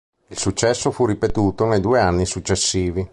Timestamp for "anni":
1.99-2.25